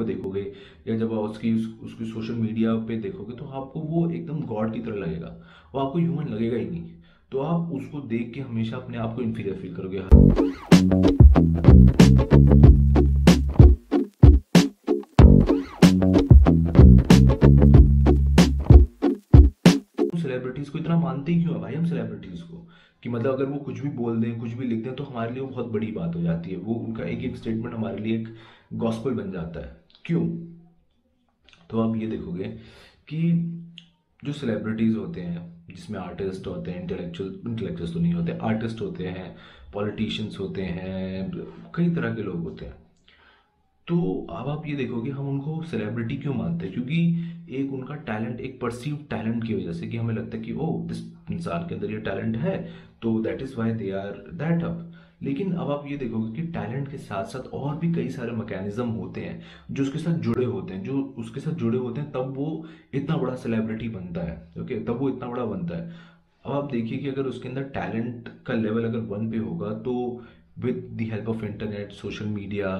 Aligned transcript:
को 0.00 0.04
देखोगे 0.04 0.46
या 0.88 0.96
जब 0.98 1.12
आप 1.12 1.30
उसकी 1.30 1.54
उसकी 1.84 2.04
सोशल 2.06 2.34
मीडिया 2.36 2.74
पे 2.88 2.96
देखोगे 3.00 3.36
तो 3.36 3.44
आपको 3.46 3.80
वो 3.88 4.08
एकदम 4.10 4.40
गॉड 4.46 4.72
की 4.74 4.80
तरह 4.80 4.96
लगेगा। 4.96 5.36
वो 5.74 5.80
आपको 5.80 5.98
ह्यूमन 5.98 6.28
लगेगा 6.28 6.56
ही 6.56 6.66
नहीं। 6.66 6.88
तो 7.32 7.38
आप 7.40 7.72
उसको 7.72 8.00
देख 8.08 8.32
के 8.34 8.40
हमेशा 8.40 8.76
अपने 8.76 8.98
आप 8.98 9.14
को 9.16 9.22
इन्फीरियर 9.22 9.56
फील 9.56 9.74
करोगे। 9.74 9.98
सेलिब्रिटीज 20.20 20.68
को 20.68 20.78
इतना 20.78 20.96
मानते 20.98 21.32
ही 21.32 21.42
क्यों 21.42 21.54
है 21.54 21.60
भाई? 21.60 21.74
हम 21.74 21.84
सेलिब्रिटीज 21.84 22.42
को 22.42 22.66
कि 23.02 23.08
मतलब 23.08 23.32
अगर 23.32 23.44
वो 23.44 23.58
कुछ 23.58 23.80
भी 23.80 23.88
बोल 23.88 24.20
दें, 24.20 24.38
कुछ 24.40 24.52
भी 24.52 24.66
लिख 24.66 24.82
दें 24.84 24.94
तो 24.94 25.04
हमारे 25.04 25.32
लिए 25.32 25.42
वो 25.42 25.48
बहुत 25.48 25.72
बड़ी 25.72 25.90
बात 25.92 26.16
हो 26.16 26.22
जाती 26.22 26.50
है। 26.50 26.56
वो 26.58 26.74
उनका 26.76 27.04
एक 27.04 27.24
एक 27.24 27.36
स्टेटमेंट 27.36 27.74
हमारे 27.74 27.98
लिए 27.98 28.18
एक 28.18 28.28
गॉस्पल 28.74 29.10
बन 29.12 29.30
जाता 29.32 29.60
है। 29.60 29.79
क्यों? 30.10 30.26
तो 31.70 31.80
आप 31.80 31.96
ये 31.96 32.06
देखोगे 32.06 32.44
कि 33.08 33.18
जो 34.24 34.32
सेलिब्रिटीज 34.32 34.96
होते 34.96 35.20
हैं, 35.20 35.48
जिसमें 35.68 35.98
आर्टिस्ट 36.00 36.46
होते 36.46 36.70
हैं 36.70 36.80
इंटेलेक्चुअल 36.82 37.28
इंटेलेक्चुअल्स 37.48 37.92
तो 37.94 38.00
नहीं 38.00 38.12
होते 38.12 38.38
आर्टिस्ट 38.42 38.80
होते 38.80 39.06
हैं 39.06 39.36
पॉलिटिशियंस 39.72 40.38
होते 40.40 40.62
हैं, 40.62 41.30
कई 41.74 41.90
तरह 41.94 42.14
के 42.14 42.22
लोग 42.22 42.42
होते 42.42 42.66
हैं। 42.66 42.74
तो 43.86 44.26
अब 44.30 44.48
आप 44.48 44.66
ये 44.66 44.74
देखोगे 44.76 45.10
हम 45.10 45.28
उनको 45.28 45.62
सेलिब्रिटी 45.62 46.16
क्यों 46.16 46.34
मानते 46.34 46.66
हैं? 46.66 46.74
क्योंकि 46.74 47.56
एक 47.60 47.72
उनका 47.72 47.94
टैलेंट 48.08 48.40
एक 48.40 48.60
परसीव 48.60 48.96
टैलेंट 49.10 49.46
की 49.46 49.54
वजह 49.54 49.72
से 49.72 49.86
कि 49.88 49.96
हमें 49.96 50.14
लगता 50.14 50.36
है 50.36 50.42
कि 50.44 50.52
ओ 50.52 50.66
दिस 50.88 50.98
इंसान 51.30 51.68
के 51.68 51.74
अंदर 51.74 51.90
ये 51.90 51.98
टैलेंट 52.00 52.36
है 52.36 52.56
तो 53.02 53.18
that 53.22 53.42
is 53.42 53.56
why 53.56 53.72
they 53.72 53.90
are 53.90 54.12
that 54.34 54.62
up 54.64 54.92
लेकिन 55.22 55.52
अब 55.54 55.70
आप 55.70 55.84
ये 55.86 55.96
देखोगे 55.96 56.32
कि 56.32 56.46
टैलेंट 56.52 56.90
के 56.90 56.98
साथ 56.98 57.24
साथ 57.26 57.48
और 57.54 57.76
भी 57.78 57.92
कई 57.94 58.08
सारे 58.10 58.32
मैकेनिज्म 58.32 58.88
होते 58.90 59.20
हैं, 59.20 59.42
जो 59.70 59.82
उसके 59.82 59.98
साथ 59.98 60.18
जुड़े 60.18 60.44
होते 60.44 60.74
हैं, 60.74 60.82
जो 60.84 61.02
उसके 61.18 61.40
साथ 61.40 61.52
जुड़े 61.54 61.78
होते 61.78 62.00
हैं, 62.00 62.10
तब 62.12 62.34
वो 62.36 62.66
इतना 62.94 63.16
बड़ा 63.16 63.34
सेलिब्रिटी 63.36 63.88
बनता 63.88 64.22
है 64.22 64.62
ओके 64.62 64.80
तब 64.84 64.98
वो 65.00 65.08
इतना 65.08 65.26
बड़ा 65.26 65.44
बनता 65.44 65.76
है। 65.76 66.08
अब 66.44 66.52
आप 66.52 66.70
देखिए 66.72 66.98
कि 66.98 67.08
अगर 67.08 67.26
उसके 67.26 67.48
अंदर 67.48 67.62
टैलेंट 67.70 68.28
का 68.46 68.54
लेवल 68.54 68.84
अगर 68.84 68.98
वन 69.08 69.30
पे 69.30 69.38
होगा 69.38 69.70
तो 69.80 69.94
with 70.58 70.88
the 70.92 71.08
help 71.10 71.28
of 71.28 71.44
internet 71.44 71.92
social 71.92 72.26
media 72.28 72.70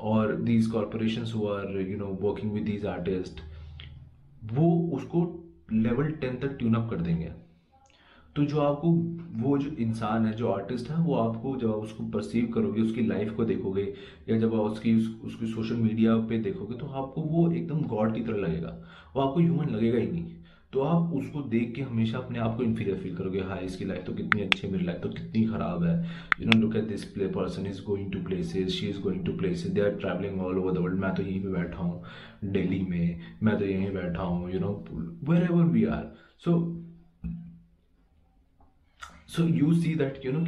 और 0.00 0.34
these 0.42 0.66
corporation 0.66 1.24
who 1.32 1.46
are 1.48 1.80
you 1.80 1.96
know 1.98 2.06
working 2.22 2.52
with 2.52 2.64
these 2.64 2.86
artist 2.86 3.40
वो 4.52 4.70
उसको 4.94 5.22
लेवल 5.72 6.10
टेन 6.20 6.36
तक 6.38 6.56
ट्यून 6.58 6.74
अप 6.74 6.90
कर 6.90 7.00
देंगे। 7.00 7.30
तो 8.36 8.44
जो 8.44 8.60
आपको 8.60 8.90
वो 9.42 9.56
जो 9.58 9.70
इंसान 9.78 10.26
है 10.26 10.32
जो 10.32 10.48
आर्टिस्ट 10.48 10.90
है 10.90 10.96
वो 11.04 11.14
आपको 11.16 11.56
जब 11.56 11.70
आप 11.70 11.82
उसको 11.84 12.04
परसीव 12.10 12.50
करोगे 12.54 12.82
उसकी 12.82 13.06
लाइफ 13.06 13.32
को 13.36 13.44
देखोगे 13.44 13.82
या 14.28 14.38
जब 14.38 14.54
आप 14.54 14.60
उसकी 14.62 14.94
उस, 14.96 15.08
उसकी 15.24 15.46
सोशल 15.46 15.76
मीडिया 15.76 16.16
पे 16.28 16.38
देखोगे 16.40 16.76
तो 16.76 16.86
आपको 16.86 17.22
वो 17.22 17.50
एकदम 17.52 17.80
गॉड 17.88 18.14
की 18.14 18.20
तरह 18.20 18.38
लगेगा। 18.38 18.76
वो 19.16 19.22
आपको 19.22 19.40
ह्यूमन 19.40 19.70
लगेगा 19.70 19.98
ही 19.98 20.06
नहीं। 20.06 20.38
तो 20.72 20.80
आप 20.80 21.12
उसको 21.14 21.40
देख 21.50 21.72
के 21.74 21.82
हमेशा 21.82 22.18
अपने 22.18 22.38
आप 22.38 22.56
को 22.56 22.62
इन्फीरियर 22.62 22.96
फील 22.98 23.14
करोगे। 23.16 23.40
हाँ 23.40 23.58
इसकी 23.60 23.84
लाइफ 23.84 24.04
तो 24.06 24.12
कितनी 24.14 24.42
अच्छी 24.42 24.66
है 24.66 24.72
मेरी 24.72 24.84
लाइफ 24.84 25.00
तो 25.02 25.08
कितनी 25.08 25.44
खराब 25.46 25.84
है। 25.84 25.94
You 26.40 26.46
know 26.46 26.58
look 26.60 26.76
at 26.76 26.84
this 26.88 27.04
play 27.14 27.26
person 27.28 27.66
is 27.66 27.82
going 27.84 28.12
to 28.12 28.22
places 28.24 28.68
she 28.72 28.86
is 28.88 29.00
going 29.02 29.24
to 29.26 29.32
places 29.38 29.72
they 29.72 29.80
are 29.80 29.96
travelling 29.96 30.40
all 30.40 30.58
over 30.58 30.72
the 30.72 30.78
world 30.78 31.00
मैं 31.00 31.14
तो 31.14 31.22
यहीं 31.22 31.40
पे 31.42 31.48
बैठा 31.52 31.78
हूँ 31.78 32.02
दिल्ली 32.52 32.80
में 32.90 33.20
मैं 33.42 33.58
तो 33.58 33.64
यहीं 33.64 33.90
बैठा 33.94 34.22
हूँ 34.22 34.52
you 34.52 34.60
know 34.60 34.72
wherever 35.42 35.64
we 35.64 35.84
are 35.86 36.12
so 36.44 36.56
so 39.30 39.46
you 39.58 39.74
see 39.80 39.94
that, 39.94 40.24
you 40.24 40.32
know 40.32 40.46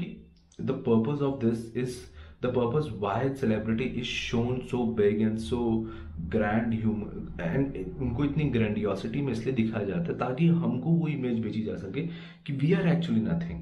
the 0.59 0.75
purpose 0.75 1.21
of 1.21 1.39
this 1.41 1.61
is, 1.75 2.07
the 2.41 2.49
purpose 2.49 2.87
why 3.03 3.33
celebrity 3.35 3.87
is 4.01 4.07
shown 4.07 4.67
so 4.69 4.85
big 5.01 5.21
and 5.21 5.41
so 5.41 5.89
grand 6.29 6.75
human 6.75 7.29
and 7.39 7.77
उनको 7.77 8.25
इतनी 8.25 8.45
ग्रैंडियोसिटी 8.57 9.21
में 9.23 9.33
इसलिए 9.33 9.55
दिखाया 9.55 9.85
जाता 9.87 10.13
है 10.13 10.19
ताकि 10.19 10.47
हमको 10.65 10.91
वो 11.03 11.09
इमेज 11.09 11.39
भेजी 11.43 11.63
जा 11.65 11.77
सके 11.85 12.07
कि 12.47 12.53
we 12.63 12.73
are 12.73 12.89
actually 12.89 13.21
nothing 13.21 13.61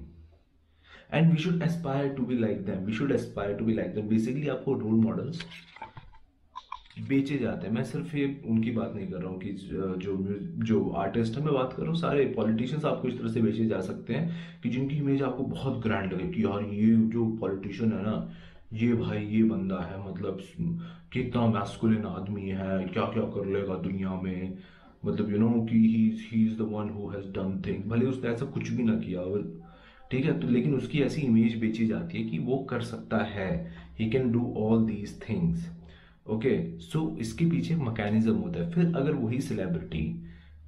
and 1.15 1.31
we 1.33 1.39
should 1.43 1.63
aspire 1.63 2.09
to 2.15 2.23
be 2.27 2.39
like 2.39 2.65
them 2.67 2.85
we 2.87 2.93
should 3.01 3.13
aspire 3.13 3.57
to 3.57 3.65
be 3.65 3.75
like 3.75 3.95
them 3.95 4.09
basically 4.09 4.49
आपको 4.57 4.75
रोल 4.79 5.01
मॉडल्स 5.05 5.45
बेचे 6.97 7.37
जाते 7.39 7.67
हैं। 7.67 7.75
मैं 7.75 7.83
सिर्फ़ 7.85 8.17
ये 8.17 8.27
उनकी 8.47 8.71
बात 8.71 8.93
नहीं 8.95 9.07
कर 9.09 9.17
रहा 9.17 9.31
हूँ 9.31 9.39
कि 9.41 9.53
जो 9.53 10.17
जो 10.65 10.89
आर्टिस्ट 10.99 11.37
है, 11.39 11.45
मैं 11.45 11.55
बात 11.55 11.73
कर 11.73 11.83
रहा 11.83 11.91
हूँ, 11.91 12.01
सारे 12.01 12.25
पॉलिटिशियंस 12.37 12.85
आपको 12.85 13.09
इस 13.09 13.19
तरह 13.19 13.33
से 13.33 13.41
बेचे 13.41 13.67
जा 13.67 13.81
सकते 13.81 14.15
हैं 14.15 14.61
कि 14.63 14.69
जिनकी 14.69 14.97
इमेज 14.97 15.23
आपको 15.23 15.45
बहुत 15.47 15.81
ग्रैंड 15.83 16.13
लगे 16.13 16.29
कि 16.29 16.45
यार 16.45 16.65
ये 16.65 16.95
जो 17.13 17.25
पॉलिटिशियन 17.41 17.93
है 17.93 18.03
ना, 18.03 18.31
ये 18.73 18.93
भाई, 18.95 19.25
ये 19.27 19.43
बंदा 19.45 19.81
है 19.83 20.09
मतलब 20.09 20.43
कितना 21.13 21.47
मैस्कुलिन 21.49 22.05
आदमी 22.07 22.49
है 22.49 22.85
क्या 22.85 23.05
क्या 23.05 23.23
कर 23.31 23.47
लेगा 23.47 23.75
दुनिया 23.83 24.21
में। 24.23 24.59
मतलब 25.05 25.31
यू 25.33 25.39
नो 25.39 25.51
कि 25.63 25.77
he 26.23 26.45
is 26.47 26.57
the 26.59 26.69
one 26.73 26.89
who 26.91 27.09
has 27.09 27.27
done 27.33 27.61
thing 27.67 27.85
भले 27.91 28.07
उसने 28.07 28.31
ऐसा 28.31 28.47
कुछ 28.47 28.71
भी 28.71 28.83
ना 28.83 28.95
किया 28.99 29.23
ठीक 30.11 30.25
है 30.25 30.39
तो 30.41 30.49
लेकिन 30.49 30.75
उसकी 30.75 31.01
ऐसी 31.03 31.21
इमेज 31.23 31.59
बेची 31.61 31.87
जाती 31.87 32.19
है 32.19 32.29
कि 32.31 32.39
वो 32.39 32.57
कर 32.71 32.81
सकता 32.83 33.25
है। 33.25 33.51
He 33.99 34.09
can 34.11 34.31
do 34.33 34.55
all 34.59 34.85
these 34.87 35.21
things 35.29 35.69
okay 36.31 36.79
so 36.81 37.17
इसके 37.21 37.45
पीछे 37.47 37.75
मैकेनिज्म 37.77 38.35
होता 38.35 38.61
है। 38.61 38.71
फिर 38.71 38.95
अगर 38.97 39.15
वही 39.15 39.41
सेलिब्रिटी 39.41 40.03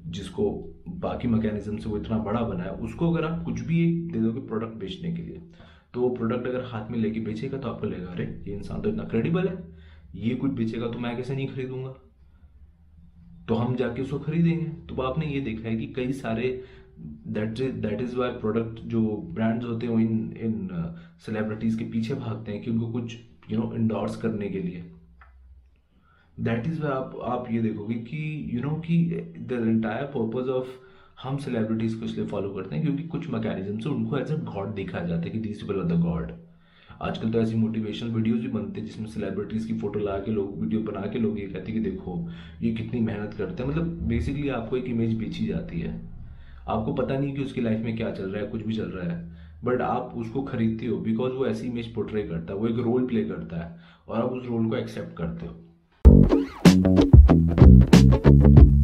जिसको 0.06 0.50
बाकी 0.89 1.28
मैकेनिज्म 1.28 1.77
से 1.77 1.89
वो 1.89 1.97
इतना 1.97 2.19
बड़ा 2.19 2.41
बना 2.41 2.65
है, 2.65 2.71
उसको 2.71 3.12
अगर 3.12 3.25
आप 3.25 3.45
कुछ 3.45 3.61
भी 3.61 3.84
दे 4.12 4.19
दोगे 4.19 4.41
प्रोडक्ट 4.41 4.75
बेचने 4.75 5.12
के 5.12 5.23
लिए 5.23 5.43
तो 5.95 6.00
वो 6.00 6.09
प्रोडक्ट 6.11 6.47
अगर 6.47 6.65
हाथ 6.65 6.91
में 6.91 6.99
लेके 6.99 7.21
बेचेगा 7.21 7.59
तो 7.59 7.69
आपको 7.69 7.87
लगेगा, 7.87 8.12
अरे, 8.12 8.25
ये 8.49 8.55
इंसान 8.55 8.81
तो 8.81 8.89
इतना 8.89 9.05
क्रेडिबल 9.05 9.49
है। 9.49 9.56
ये 10.15 10.34
कुछ 10.34 10.50
बेचेगा 10.50 10.87
तो 10.87 10.99
मैं 10.99 11.17
कैसे 11.17 11.34
नहीं 11.37 11.49
खरीदूँगा? 11.49 11.94
तो 13.49 13.55
हम 13.55 13.75
जाके 13.77 14.03
उसको 14.03 14.19
खरीदेंगे। 14.19 14.65
तो 14.89 15.03
आपने 15.03 15.27
ये 15.27 15.41
देखा 15.41 15.69
है 15.69 15.77
कि 15.77 15.87
कई 15.87 16.12
सारे 16.12 16.49
that 17.29 17.61
that 17.83 18.00
is 18.00 18.17
why 18.17 18.31
product 18.31 18.81
जो 18.87 19.00
ब्रांड्स 19.34 19.67
होते 19.67 19.87
हैं, 19.87 19.93
वो 19.93 20.00
इन 20.00 20.37
इन 20.41 20.69
सेलिब्रिटीज 21.19 21.75
के 21.75 21.84
पीछे 21.84 22.15
भागते 22.15 22.53
हैं 22.53 22.62
कि 22.62 22.71
उनको 22.71 22.93
कुछ 22.93 23.17
यू 23.50 23.59
नो 23.59 23.73
इंडोर्स 23.75 24.17
करने 24.17 24.49
के 24.49 24.61
लिए। 24.61 24.84
दैट 26.41 26.66
इज़ 26.66 26.82
आप 26.82 27.19
आप 27.25 27.48
ये 27.50 27.60
देखोगे 27.62 27.94
कि 27.94 28.50
यू 28.53 28.60
you 28.60 28.66
नो 28.66 28.72
know, 28.72 28.87
कि 28.87 28.97
द 29.48 29.66
एंटायर 29.69 30.04
पर्पज 30.04 30.48
ऑफ़ 30.48 30.69
हम 31.22 31.37
सेलिब्रिटीज 31.38 31.94
को 31.94 32.04
इसलिए 32.04 32.26
फॉलो 32.26 32.50
करते 32.50 32.75
हैं 32.75 32.84
क्योंकि 32.84 33.03
कुछ 33.03 33.28
मैकेनिज्म 33.31 33.78
से 33.78 33.88
उनको 33.88 34.19
एज 34.19 34.31
अ 34.32 34.37
गॉड 34.44 34.75
देखा 34.75 35.00
जाता 35.00 35.22
है 35.22 35.31
कि 35.31 35.38
these 35.38 35.60
people 35.62 35.81
are 35.81 35.87
the 35.87 36.00
god 36.00 36.32
आजकल 37.03 37.31
तो 37.32 37.41
ऐसी 37.41 37.56
मोटिवेशनल 37.56 38.10
वीडियोज़ 38.10 38.41
भी 38.41 38.48
बनते 38.48 38.81
हैं 38.81 38.87
जिसमें 38.87 39.06
सेलिब्रिटीज 39.06 39.66
की 39.66 39.78
फ़ोटो 39.78 40.00
ला 40.00 40.19
के 40.19 40.31
लोग 40.31 40.60
वीडियो 40.60 40.81
बना 40.81 41.00
के 41.00 41.19
लोग 41.19 41.38
ये 41.41 41.47
कहते 41.47 41.72
हैं 41.72 41.82
कि 41.82 41.91
देखो 41.91 42.28
ये 42.62 42.75
कितनी 42.75 43.00
मेहनत 43.00 43.34
करते 43.34 43.62
हैं। 43.62 43.70
मतलब 43.70 43.88
बेसिकली 44.09 44.49
आपको 44.49 44.76
एक 44.76 44.84
इमेज 44.84 45.19
बेची 45.19 45.47
जाती 45.47 45.81
है। 45.81 46.00
आपको 46.69 46.94
पता 46.94 47.19
नहीं 47.19 47.34
कि 47.34 47.43
उसकी 47.43 47.60
लाइफ 47.60 47.84
में 47.84 47.97
क्या 47.97 48.10
चल 48.10 48.31
रहा 48.31 48.43
है 48.43 48.49
कुछ 48.50 48.66
भी 48.66 48.76
चल 48.76 48.91
रहा 48.91 49.10
है। 49.12 49.31
बट 49.64 49.81
आप 49.81 50.12
उसको 50.16 50.43
खरीदते 50.43 50.87
हो 50.87 50.97
बिकॉज़ 50.99 51.32
वो 51.32 51.47
ऐसी 51.47 51.66
इमेज 51.66 51.94
पोर्ट्रे 51.94 52.22
करता 52.22 52.53
है 52.53 52.59
वो 52.59 52.69
एक 52.69 52.78
रोल 52.78 53.06
प्ले 53.06 53.25
करता 53.25 53.56
है 53.56 53.76
और 54.09 54.20
आप 54.20 54.32
उस 54.32 54.47
रोल 54.47 54.69
को 54.70 54.76
एक्सेप्ट 54.76 55.16
करते 55.16 55.47
हो। 55.47 55.54
thank 56.12 56.33
you 58.47 58.81